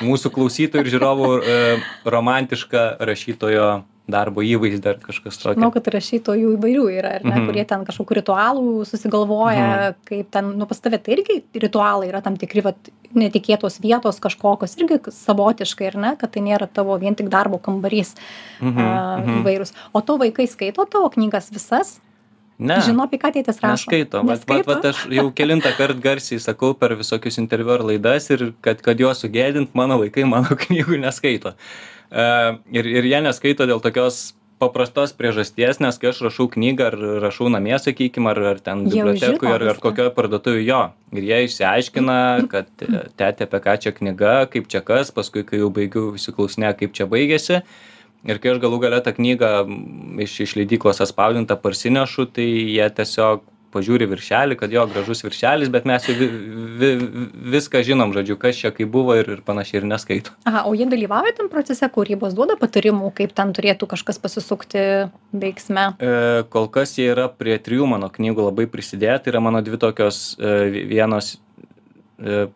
[0.00, 1.56] mūsų klausytojų ir žiūrovų e,
[2.04, 5.58] romantišką rašytojo darbo įvaizdį ar kažkas tokio.
[5.58, 7.46] Manau, kad rašytojų įvairių yra, ne, mm -hmm.
[7.50, 9.94] kurie ten kažkokių ritualų susigalvoja, mm -hmm.
[10.10, 12.76] kaip ten, nu pas tavę tai irgi ritualai yra tam tikri, vat,
[13.14, 18.14] netikėtos vietos kažkokios, irgi savotiškai, ar ne, kad tai nėra tavo vien tik darbo kambarys
[18.60, 18.86] mm -hmm.
[18.86, 19.72] uh, įvairūs.
[19.92, 22.00] O to vaikai skaito tavo knygas visas?
[22.58, 22.76] Ne.
[22.84, 23.88] Žino, apie ką tėtis rašo.
[23.88, 24.22] Neskaito.
[24.22, 28.52] Vat, vat, vat aš jau kilintą kartą garsiai sakau per visokius interviu ar laidas ir
[28.60, 31.48] kad, kad juos sugėdint, mano vaikai mano knygų neskaito.
[31.48, 36.96] Uh, ir, ir jie neskaito dėl tokios paprastos priežasties, nes kai aš rašau knygą ar
[37.24, 40.80] rašau namie, sakykime, ar, ar ten bibliotekoje, ar, ar kokioje parduotuvėje jo.
[41.16, 42.18] Ir jie išsiaiškina,
[42.52, 46.92] kad tėtė apie ką čia knyga, kaip čia kas, paskui kai jau baigiu įsiklausinę, kaip
[46.96, 47.62] čia baigėsi.
[48.28, 49.50] Ir kai aš galų galę tą knygą
[50.20, 55.86] iš, iš leidyklos atspausdintą parsinešu, tai jie tiesiog pažiūri viršelį, kad jo gražus viršelis, bet
[55.88, 56.28] mes jau vi,
[56.80, 56.90] vi,
[57.54, 60.34] viską žinom, žodžiu, kas čia kaip buvo ir, ir panašiai ir neskaito.
[60.48, 64.84] Aha, o jie dalyvauja tam procese kūrybos, duoda patarimų, kaip ten turėtų kažkas pasisukti
[65.32, 65.86] veiksme?
[65.98, 66.14] E,
[66.52, 70.22] kol kas jie yra prie trijų mano knygų labai prisidėję, tai yra mano dvi tokios
[70.38, 71.36] e, vienos
[72.18, 72.48] e,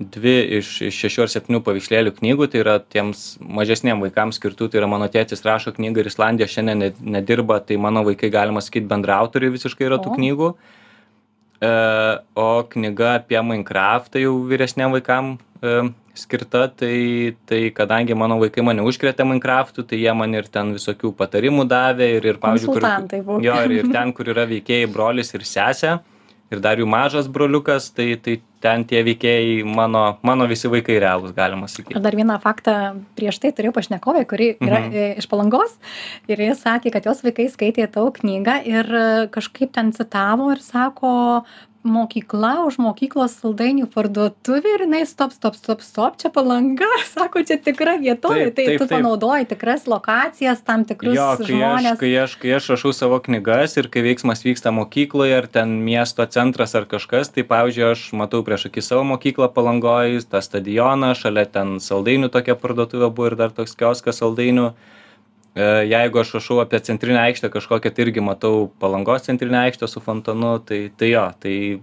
[0.00, 4.80] dvi iš iš šešių ar septynių paveikslėlių knygų tai yra tiems mažesniem vaikams skirtų tai
[4.80, 8.88] yra mano tėtis rašo knygą ir islandija šiandien ne nedirba tai mano vaikai galima sakyt
[8.90, 10.52] bendraautoriai visiškai yra tų knygų.
[11.60, 11.72] E,
[12.40, 18.86] o knyga apie mainkraftą jau vyresniem vaikam e, skirta tai tai kadangi mano vaikai mane
[18.88, 23.58] užkrėtė mainkraftu tai jie man ir ten visokių patarimų davė ir ir pavyzdžiui kur jo
[23.66, 25.98] ir ir ten kur yra veikėjai brolis ir sesė
[26.50, 31.32] ir dar jų mažas broliukas tai tai ten tie veikėjai mano mano visi vaikai realūs
[31.36, 32.74] galima sakyt dar vieną faktą
[33.18, 35.22] prieš tai turėjau pašnekovę kuri yra mhm.
[35.22, 35.76] iš palangos
[36.28, 38.92] ir ji sakė kad jos vaikai skaitė tavo knygą ir
[39.34, 41.14] kažkaip ten citavo ir sako
[41.86, 46.88] mokykla už mokyklos saldainių parduotuvė ir jinai stop stop stop stop čia palanga.
[47.14, 48.50] Sako čia tikra vietovė.
[48.56, 51.16] Tai tu panaudoji tikras lokacijas tam tikrus
[51.46, 51.96] žmones.
[52.00, 56.26] kai aš kai aš rašau savo knygas ir kai veiksmas vyksta mokykloje ar ten miesto
[56.26, 61.48] centras ar kažkas tai pavyzdžiui aš matau prieš akis savo mokyklą palangoj tą stadioną šalia
[61.48, 64.70] ten saldainių tokia parduotuvė buvo ir dar toks kioskas saldainių.
[64.70, 64.99] E,
[65.56, 70.58] jeigu aš rašau apie centrinę aikštę kažkokią tai irgi matau palangos centrinę aikštę su fontanu
[70.58, 71.80] tai tai jo tai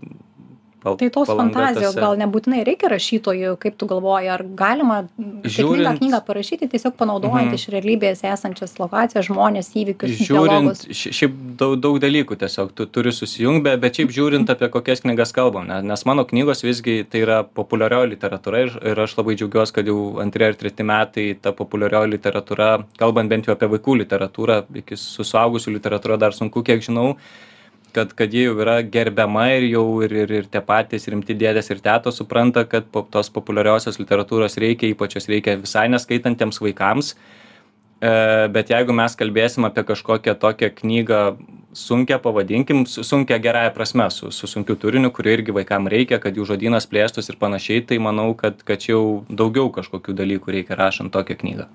[1.00, 6.69] Tai tos fantazijos gal nebūtinai reikia rašytojų, kaip tu galvoji, ar galima sėkmingą knygą parašyti
[6.71, 7.58] tiesiog panaudojant mm.
[7.58, 10.15] iš realybės esančias lokacijas, žmonės, įvykius.
[10.30, 15.34] Žiūrint, šiaip daug, daug dalykų tiesiog tu turi susijungti, bet šiaip žiūrint apie kokias knygas
[15.36, 19.91] kalbam, nes mano knygos visgi tai yra populiarioji literatūra ir, ir aš labai džiaugiuosi, kad
[19.91, 22.71] jau antri ar treti metai ta populiarioji literatūra,
[23.02, 27.15] kalbant bent jau apie vaikų literatūrą, iki su suaugusių literatūra dar sunku, kiek žinau,
[27.97, 31.71] kad kad ji jau yra gerbiama ir jau ir ir ir tie patys rimti dėdės
[31.73, 37.13] ir tetos supranta kad po tos populiariosios literatūros reikia ypač jos reikia visai neskaitantiems vaikams.
[37.97, 38.10] E,
[38.53, 41.21] bet jeigu mes kalbėsim apie kažkokią tokią knygą
[41.77, 46.45] sunkią pavadinkim sunkią gerąja prasme su su sunkiu turiniu kurio irgi vaikam reikia kad jų
[46.51, 51.13] žodynas plėstųsi ir panašiai tai manau kad kad čia jau daugiau kažkokių dalykų reikia rašant
[51.13, 51.67] tokią knygą.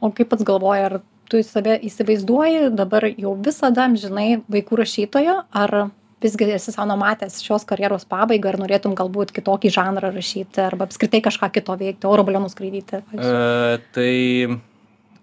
[0.00, 5.76] O kaip pats galvoji ar tu save įsivaizduoji dabar jau visada amžinai vaikų rašytoju ar
[6.22, 11.20] visgi esi sau numatęs šios karjeros pabaigą ar norėtum galbūt kitokį žanrą rašyti arba apskritai
[11.24, 14.12] kažką kito veikti oro balionu skraidyti e, tai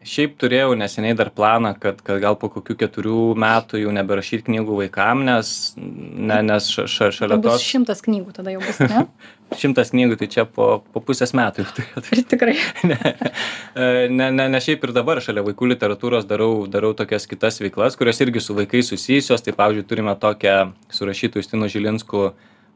[0.05, 4.79] šiaip turėjau neseniai dar planą kad kad gal po kokių keturių metų jau neberašyt knygų
[4.83, 9.05] vaikam nes ne nes ša ša šalia tos šimtas knygų tada jau bus ne
[9.59, 12.55] šimtas knygų tai čia po po pusės metų jau turėtų ir tikrai
[12.91, 17.61] ne e, ne ne ne šiaip ir dabar šalia vaikų literatūros darau darau tokias kitas
[17.63, 20.57] veiklas kurios irgi su vaikais susijusios tai pavyzdžiui turime tokią
[20.89, 22.29] su rašytoju justinu žilinsku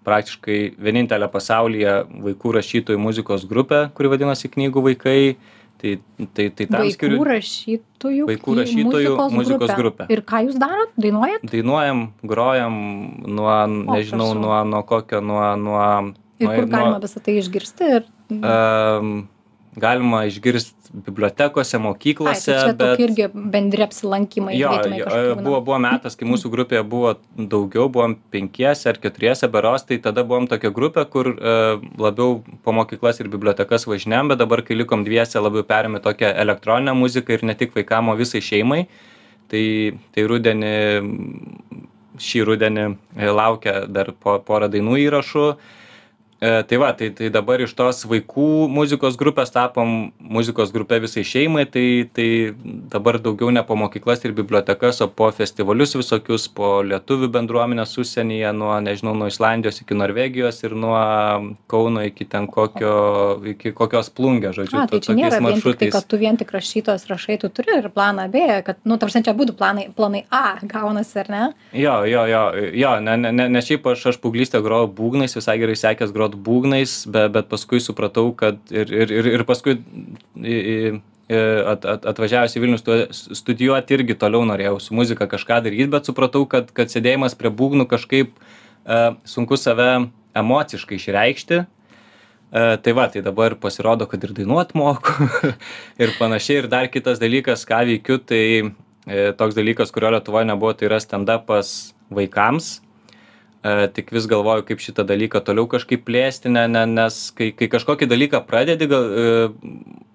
[0.08, 5.22] praktiškai vienintelę pasaulyje vaikų rašytojų muzikos grupę kuri vadinasi knygų vaikai
[5.80, 6.00] tai
[6.34, 10.08] tai tai tam skiriu rašytojų vaikų rašytojų muzikos, muzikos grupė.
[10.12, 10.92] Ir ką jūs darot?
[11.00, 11.46] Dainuojat?
[11.48, 12.80] Dainuojam, grojam
[13.24, 14.42] nuo, o, nežinau, prašau.
[14.44, 15.46] nuo, nuo kokio, nuo...
[15.60, 15.86] nuo
[16.40, 17.92] ir kur galima visą tai išgirsti?
[18.00, 18.08] Ir...
[18.40, 19.28] Um,
[19.80, 20.76] galima išgirst
[21.06, 26.50] bibliotekose mokyklose Ai, tai bet irgi bendri apsilankymai jo, jo buvo buvo metas kai mūsų
[26.54, 31.54] grupėje buvo daugiau buvom penkiese ar keturiese berods tai tada buvom tokia grupė kur e,
[32.02, 36.98] labiau po mokyklas ir bibliotekas važinėjom bet dabar kai likom dviese labiau perėmė tokią elektroninę
[36.98, 38.88] muziką ir ne tik vaikam o visai šeimai.
[39.50, 39.66] Tai
[40.14, 40.74] tai rudenį
[42.22, 42.86] šį rudenį
[43.34, 45.46] laukia dar po porą dainų įrašų
[46.40, 51.26] E, tai va, tai, tai dabar iš tos vaikų muzikos grupės tapom muzikos grupė visai
[51.28, 52.28] šeimai, tai, tai
[52.94, 58.54] dabar daugiau ne po mokyklas ir bibliotekas, o po festivalius visokius, po lietuvių bendruomenės užsienyje,
[58.56, 61.02] nuo, nežinau, nuo Islandijos iki Norvegijos ir nuo
[61.68, 62.94] Kauno iki ten kokio,
[63.52, 64.80] iki kokios plungės, žodžiu.
[64.80, 67.76] A, tai čia nėra vien tik tai, kad tu vien tik rašytojas rašai, tu turi
[67.82, 71.44] ir planą B, kad, nu, tarsi čia būtų planai, planai A gaunasi, ar ne?
[71.76, 72.44] Jo, jo, jo,
[72.80, 76.29] jo, ne, ne, ne, ne šiaip aš, aš paauglystę grojau būgnais, visai gerai sekęs groti
[76.30, 79.80] grot būgnais, be, bet paskui supratau, kad ir, ir, ir, ir paskui
[80.36, 82.86] į, į, at, at, atvažiavęs į Vilnius
[83.38, 87.88] studijuoti irgi toliau norėjau su muzika kažką daryti, bet supratau, kad, kad sėdėjimas prie būgnų
[87.90, 91.66] kažkaip uh, sunku save emociškai išreikšti.
[92.50, 95.30] Uh, tai va, tai dabar pasirodo, kad ir dainuot moku
[96.02, 96.64] ir panašiai.
[96.64, 98.74] Ir dar kitas dalykas, ką veikiu, tai
[99.06, 102.89] e, toks dalykas, kurio Lietuvoje nebuvo, tai yra stand-upas vaikams e,
[103.64, 108.08] tik vis galvoju, kaip šitą dalyką toliau kažkaip plėsti, ne, ne, nes kai, kai kažkokį
[108.08, 109.34] dalyką pradedi, gal, e,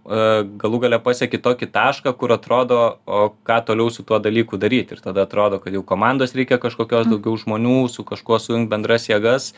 [0.09, 0.23] e,
[0.63, 4.97] galų gale pasieki tokį tašką, kur atrodo, o ką toliau su tuo dalyku daryti.
[4.97, 7.17] Ir tada atrodo, kad jau komandos reikia kažkokios mm.
[7.17, 9.53] daugiau žmonių, su kažkuo sujungti bendras jėgas.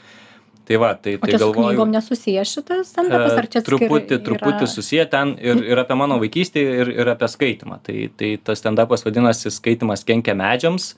[0.66, 1.77] Tai va, tai, tai galvoju.
[1.77, 4.70] Knygom nesusijęs šitas stand-upas, ar čia truputį, truputį yra...
[4.72, 7.79] susiję ten ir, ir apie mano vaikystę, ir, ir apie skaitimą.
[7.87, 10.96] Tai, tai tas stand-upas vadinasi skaitimas kenkia medžiams.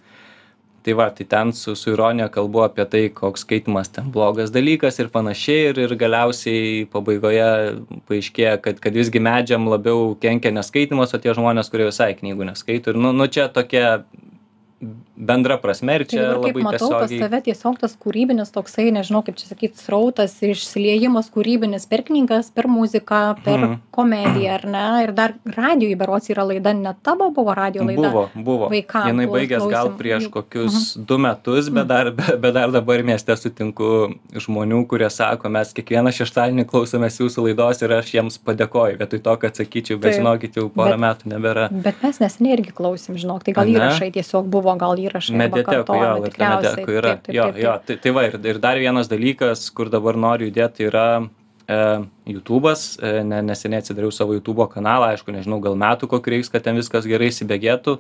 [0.89, 4.97] Tai va tai ten su su ironija kalbu apie tai koks skaitymas ten blogas dalykas
[5.03, 7.49] ir panašiai ir ir galiausiai pabaigoje
[8.09, 12.49] paaiškėja kad kad visgi medžiam labiau kenkia ne skaitymas o tie žmonės kurie visai knygų
[12.49, 12.95] neskaito.
[12.95, 13.91] Ir nu nu čia tokia
[15.19, 19.25] bendra prasme ir Tai čia labai matau, pas tiesiogiai tave tiesiog tas kūrybinis toksai, nežinau
[19.27, 23.75] kaip čia sakyti, srautas, išsiliejimas kūrybinis per knygas, per muziką, per Mhm.
[23.91, 24.85] komediją, ar ne?
[25.05, 28.11] Ir dar radio įberots yra laida, net tavo buvo radio laida.
[28.11, 28.69] Buvo, buvo.
[28.71, 29.99] Vaikam Jinai baigės gal klausym.
[29.99, 35.49] prieš Juk- kokius du metus, bet dar, bet dar dabar mieste sutinku žmonių, kurie sako,
[35.51, 40.15] mes kiekvieną šeštadienį klausomės jūsų laidos ir aš jiems padėkoju, vietoj to, kad sakyčiau, bet
[40.15, 41.69] žinokit, jau porą Bet- metų nebėra.
[41.83, 45.08] Bet mes neseniai irgi klausim, žinok, tai gal įrašai tiesiog buvo, gal įrašai.
[45.09, 47.17] Arba Mediatekų, jo, mediatekų yra.
[47.17, 50.19] Taip, taip, Jo, taip, jo, tai, tai va, ir, ir dar vienas dalykas, kur dabar
[50.21, 51.79] noriu judėti, yra e,
[52.35, 52.87] YouTube'as.
[53.01, 56.81] E, ne, neseniai atsidariau savo YouTube kanalą, aišku, nežinau, gal metų kokį reiks, kad ten
[56.81, 57.99] viskas gerai įsibėgėtų.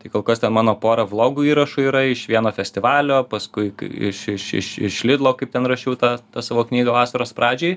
[0.00, 3.68] Tai kol kas ten mano pora vlogų įrašų yra iš vieno festivalio, paskui
[4.08, 7.76] iš, iš, iš, iš Lidlo, kaip ten rašiau tą, tą savo knygą vasaros pradžiai.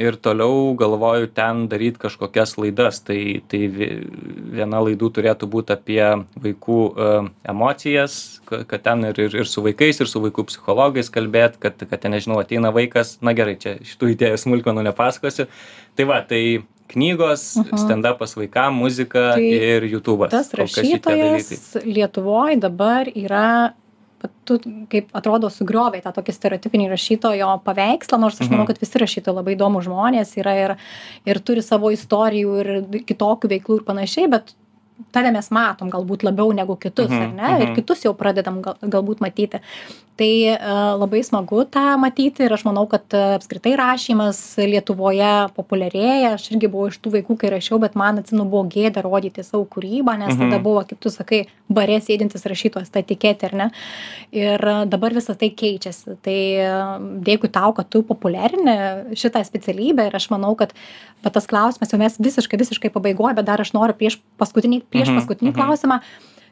[0.00, 3.02] Ir toliau galvoju ten daryti kažkokias laidas.
[3.04, 3.18] Tai,
[3.52, 3.90] tai vi-
[4.56, 6.00] viena laidų turėtų būti apie
[6.40, 7.08] vaikų e,
[7.52, 8.14] emocijas,
[8.48, 12.00] ka- kad ten ir, ir, ir su vaikais, ir su vaikų psichologais kalbėt, kad, kad
[12.00, 15.46] ten, nežinau, ateina vaikas, na gerai, čia šitų idėjų smulkmenų nepasakosiu.
[15.96, 16.42] Tai va, tai
[16.90, 17.44] knygos,
[17.78, 20.32] stand-upas vaikam, muzika Tai ir YouTube'as.
[20.32, 23.74] Tas rašytojas Lietuvoje dabar yra,
[24.22, 24.58] vat tu
[24.92, 28.70] kaip atrodo sugriovė tą tokį stereotipinį rašytojo paveikslą, nors aš manau, Mhm.
[28.72, 30.76] kad visi rašytojai labai įdomų žmonės yra ir,
[31.26, 32.68] ir turi savo istorijų ir
[33.08, 34.54] kitokių veiklų ir panašiai, bet
[35.12, 37.50] tave mes matom galbūt labiau negu kitus, Mhm, ar ne?
[37.62, 37.74] Ir mhm.
[37.80, 39.60] kitus jau pradedam gal, galbūt matyti.
[40.20, 46.34] Tai uh, labai smagu tą matyti ir aš manau, kad uh, apskritai rašymas Lietuvoje populiarėja.
[46.36, 49.64] Aš irgi buvau iš tų vaikų, kai rašiau, bet man atsimenu buvo gėda rodyti savo
[49.64, 50.50] kūrybą, nes Mhm.
[50.50, 53.70] tada buvo, kaip tu sakai, barė sėdintis rašytojas, ta etiketė, ar ne?
[54.36, 56.18] Ir uh, dabar visą tai keičiasi.
[56.20, 56.38] Tai
[57.24, 60.74] dėkui tau, kad tu populiarini šitą specialybę ir aš manau, kad
[61.24, 65.10] bet tas klausimas jau mes visiškai, visiškai pabaigoje, bet dar aš noriu prieš paskutinį, prieš
[65.10, 65.58] Mhm, paskutinį mhm.
[65.60, 66.00] klausimą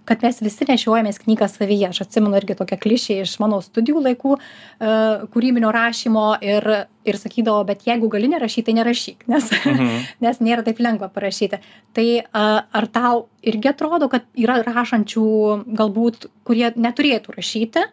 [0.08, 1.90] kad mes visi nešiojamės knygą savyje.
[1.90, 4.40] Aš atsimenu irgi tokią klišę iš mano studijų laikų e,
[5.34, 6.64] kūrybinio rašymo ir,
[7.04, 9.90] ir sakydavo, bet jeigu gali nerašyti, tai nerašyk, nes, Mhm.
[10.24, 11.60] nes nėra taip lengva parašyti.
[11.92, 12.46] Tai a,
[12.80, 15.26] ar tau irgi atrodo, kad yra rašančių
[15.76, 17.84] galbūt, kurie neturėtų rašyti?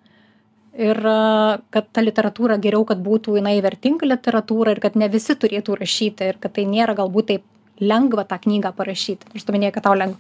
[0.75, 5.37] Ir a, kad ta literatūra geriau, kad būtų jinai vertinga literatūra ir kad ne visi
[5.39, 7.45] turėtų rašyti ir kad tai nėra galbūt taip
[7.79, 9.31] lengva tą knygą parašyti.
[9.31, 10.19] Nors tu minėjai, kad tau lengva.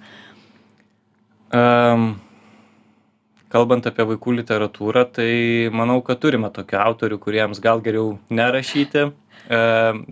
[1.55, 2.07] Um,
[3.51, 5.29] kalbant apie vaikų literatūrą, tai
[5.75, 9.05] manau, kad turime tokių autorių, kuriems gal geriau nerašyti.
[9.45, 9.57] E,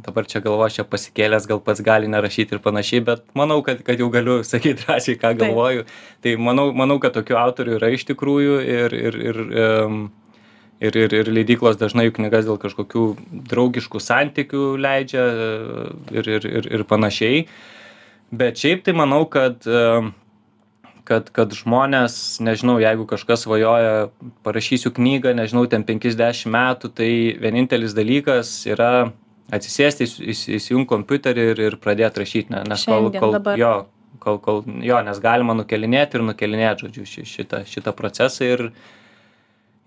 [0.05, 3.81] dabar čia galvo, aš čia pasikėlęs, gal pats gali nerašyti ir panašiai, bet manau, kad,
[3.85, 5.41] kad jau galiu sakyti drąsiai, ką Taip.
[5.41, 5.87] galvoju.
[6.23, 10.03] Tai manau, manau, kad tokių autorių yra iš tikrųjų ir, ir, ir, um,
[10.83, 13.05] ir, ir, ir leidyklos dažnai jų knygas dėl kažkokių
[13.51, 15.53] draugiškų santykių leidžia e,
[16.19, 17.45] ir, ir, ir, ir panašiai.
[18.33, 20.13] Bet šiaip tai manau, kad um,
[21.07, 24.07] kad kad žmonės nežinau jeigu kažkas svajoja
[24.45, 27.09] parašysiu knygą nežinau ten penkis dešim metų tai
[27.43, 29.11] vienintelis dalykas yra
[29.53, 33.59] atsisėsti įs įs įsijungt kompiuterį ir ir pradėt rašyt ne nes kol kol dabar.
[33.59, 33.73] jo
[34.23, 38.69] kol kol jo nes galima nukelinėt ir nukelinėt žodžiu ši šitą šitą procesą ir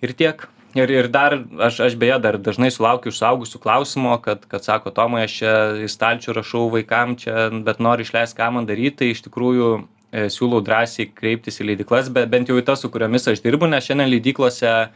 [0.05, 0.45] ir tiek
[0.77, 4.93] ir ir dar aš aš beje dar dažnai sulaukiu iš suaugusių klausimo kad kad sako
[4.95, 5.53] tomai aš čia
[5.87, 8.99] į stalčių rašau vaikam čia bet noriu išleist ką man daryt.
[9.01, 12.91] Tai iš tikrųjų e, siūlau drąsiai kreiptis į leidyklas bet bent jau į tas su
[12.93, 14.89] kuriomis aš dirbu nes šiandien leidyklose e,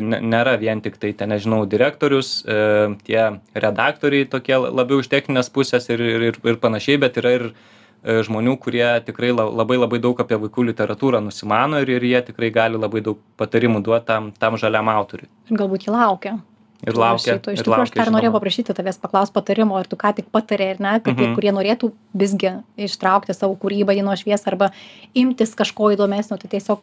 [0.00, 2.58] ne nėra vien tiktai ten nežinau direktorius e,
[3.06, 7.48] tie redaktoriai tokie labiau iš techninės pusės ir ir ir panašiai bet yra ir
[8.04, 12.50] žmonių kurie tikrai la labai labai daug apie vaikų literatūrą nusimano ir ir jie tikrai
[12.52, 16.34] gali labai daug patarimų duot tam tam žaliam autoriui ir galbūt jį laukia
[16.84, 17.54] ir laukia rašytojų.
[17.56, 20.80] Iš tikrųjų, aš dar norėjau paprašyti tavęs paklausti patarimo, ar tu ką tik patarė, ar
[20.84, 21.34] ne, kad tie, Mhm.
[21.38, 24.68] kurie norėtų visgi ištraukti savo kūrybą į nuošviesą arba
[25.14, 26.82] imtis kažko įdomesnio, tai tiesiog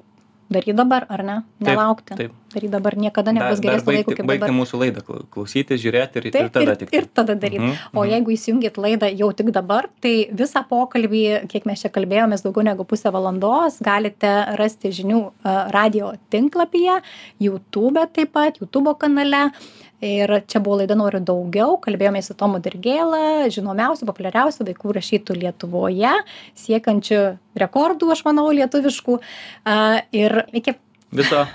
[0.52, 1.36] daryt dabar, ar ne?
[1.64, 2.16] Nelaukti.
[2.20, 2.32] taip.
[2.52, 4.52] Daryt dabar niekada nebus geresnio laiko kaip dabar.
[4.52, 7.62] mūsų laidą klau- klausytis žiūrėti ir ir Taip, tada ir, tik ir tada daryti.
[7.64, 8.10] Mhm, O mhm.
[8.12, 12.84] jeigu įsijungit laidą jau tik dabar, tai visą pokalbį, kiek mes čia kalbėjomės, daugiau negu
[12.84, 17.00] pusę valandos, galite rasti žinių a, radio tinklapyje,
[17.40, 19.52] YouTube taip pat, YouTube kanale.
[20.02, 26.14] Ir čia buvo laida Noriu daugiau, kalbėjome su Tomu Dirgėlą, žinomiausiu, populiariausiu vaikų rašytų Lietuvoje,
[26.58, 27.20] siekiančiu
[27.62, 29.20] rekordų, aš manau, lietuviškų.
[29.66, 29.76] A,
[30.12, 30.74] Ir iki
[31.12, 31.46] viso